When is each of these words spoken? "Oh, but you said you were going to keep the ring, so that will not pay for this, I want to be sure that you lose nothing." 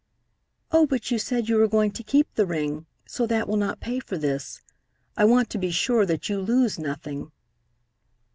"Oh, 0.71 0.87
but 0.87 1.11
you 1.11 1.19
said 1.19 1.47
you 1.47 1.57
were 1.57 1.67
going 1.67 1.91
to 1.91 2.01
keep 2.01 2.33
the 2.33 2.47
ring, 2.47 2.87
so 3.05 3.27
that 3.27 3.47
will 3.47 3.55
not 3.55 3.79
pay 3.79 3.99
for 3.99 4.17
this, 4.17 4.63
I 5.15 5.25
want 5.25 5.51
to 5.51 5.59
be 5.59 5.69
sure 5.69 6.07
that 6.07 6.27
you 6.27 6.41
lose 6.41 6.79
nothing." 6.79 7.31